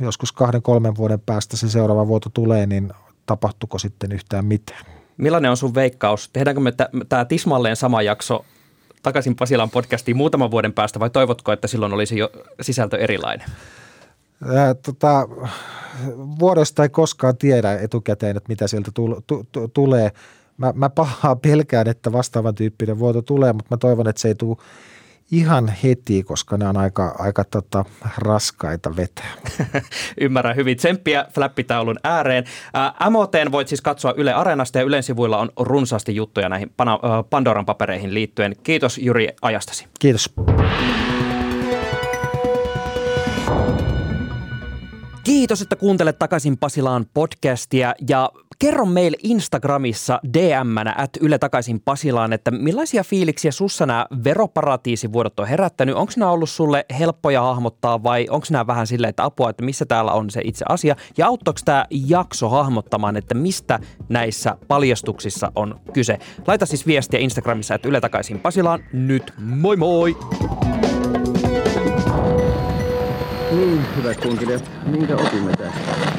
joskus 0.00 0.32
kahden, 0.32 0.62
kolmen 0.62 0.96
vuoden 0.96 1.20
päästä 1.20 1.56
se 1.56 1.68
seuraava 1.68 2.06
vuoto 2.06 2.30
tulee, 2.34 2.66
niin 2.66 2.92
tapahtuuko 3.26 3.78
sitten 3.78 4.12
yhtään 4.12 4.44
mitään? 4.44 4.84
Millainen 5.16 5.50
on 5.50 5.56
sun 5.56 5.74
veikkaus? 5.74 6.30
Tehdäänkö 6.32 6.60
me 6.60 6.72
tämä 7.08 7.24
tismalleen 7.24 7.76
sama 7.76 8.02
jakso 8.02 8.44
takaisin 9.04 9.36
Pasilan 9.36 9.70
podcastiin 9.70 10.16
muutaman 10.16 10.50
vuoden 10.50 10.72
päästä 10.72 11.00
vai 11.00 11.10
toivotko, 11.10 11.52
että 11.52 11.68
silloin 11.68 11.92
olisi 11.92 12.18
jo 12.18 12.30
sisältö 12.60 12.98
erilainen? 12.98 13.46
Ää, 14.54 14.74
tota, 14.74 15.28
vuodesta 16.38 16.82
ei 16.82 16.88
koskaan 16.88 17.36
tiedä 17.36 17.78
etukäteen, 17.78 18.36
että 18.36 18.48
mitä 18.48 18.68
sieltä 18.68 18.90
tu, 18.94 19.22
tu, 19.26 19.46
tu, 19.52 19.68
tulee. 19.68 20.12
Mä, 20.56 20.72
mä 20.76 20.90
pahaa 20.90 21.36
pelkään, 21.36 21.88
että 21.88 22.12
vastaavan 22.12 22.54
tyyppinen 22.54 22.98
vuoto 22.98 23.22
tulee, 23.22 23.52
mutta 23.52 23.74
mä 23.74 23.76
toivon, 23.76 24.08
että 24.08 24.22
se 24.22 24.28
ei 24.28 24.34
tule 24.34 24.56
ihan 25.30 25.72
heti, 25.82 26.22
koska 26.22 26.56
ne 26.56 26.68
on 26.68 26.76
aika, 26.76 27.14
aika 27.18 27.44
tota, 27.44 27.84
raskaita 28.18 28.96
vetää. 28.96 29.32
Ymmärrän 30.20 30.56
hyvin. 30.56 30.76
Tsemppiä 30.76 31.26
flappitaulun 31.34 31.98
ääreen. 32.04 32.44
Ää, 32.74 33.10
MOTn 33.10 33.52
voit 33.52 33.68
siis 33.68 33.80
katsoa 33.80 34.14
Yle 34.16 34.32
Areenasta 34.32 34.78
ja 34.78 34.84
Ylen 34.84 35.02
sivuilla 35.02 35.38
on 35.38 35.50
runsaasti 35.60 36.16
juttuja 36.16 36.48
näihin 36.48 36.74
Pandoran 37.30 37.66
papereihin 37.66 38.14
liittyen. 38.14 38.56
Kiitos 38.62 38.98
Juri 38.98 39.28
ajastasi. 39.42 39.86
Kiitos. 39.98 40.34
Kiitos, 45.24 45.62
että 45.62 45.76
kuuntelet 45.76 46.18
takaisin 46.18 46.58
Pasilaan 46.58 47.06
podcastia 47.14 47.94
ja 48.08 48.30
kerro 48.64 48.86
meille 48.86 49.16
Instagramissa 49.22 50.20
DM-nä 50.32 50.94
at 50.98 51.10
Yle 51.20 51.38
takaisin 51.38 51.80
Pasilaan, 51.80 52.32
että 52.32 52.50
millaisia 52.50 53.04
fiiliksiä 53.04 53.50
sussa 53.50 53.86
nämä 53.86 54.06
veroparatiisivuodot 54.24 55.40
on 55.40 55.48
herättänyt? 55.48 55.94
Onko 55.94 56.12
nämä 56.16 56.30
ollut 56.30 56.50
sulle 56.50 56.86
helppoja 56.98 57.42
hahmottaa 57.42 58.02
vai 58.02 58.26
onko 58.30 58.46
nämä 58.50 58.66
vähän 58.66 58.86
silleen, 58.86 59.08
että 59.08 59.24
apua, 59.24 59.50
että 59.50 59.64
missä 59.64 59.86
täällä 59.86 60.12
on 60.12 60.30
se 60.30 60.40
itse 60.44 60.64
asia? 60.68 60.96
Ja 61.18 61.26
auttoiko 61.26 61.60
tämä 61.64 61.86
jakso 61.90 62.48
hahmottamaan, 62.48 63.16
että 63.16 63.34
mistä 63.34 63.78
näissä 64.08 64.56
paljastuksissa 64.68 65.52
on 65.56 65.80
kyse? 65.92 66.18
Laita 66.46 66.66
siis 66.66 66.86
viestiä 66.86 67.20
Instagramissa, 67.20 67.74
että 67.74 67.88
Yle 67.88 68.00
takaisin 68.00 68.40
Pasilaan. 68.40 68.84
Nyt 68.92 69.32
moi 69.38 69.76
moi! 69.76 70.16
Niin, 73.50 73.80
hyvät 73.96 74.20
kunkilijat, 74.20 74.70
minkä 74.86 75.16
opimme 75.16 75.52
tästä? 75.56 76.13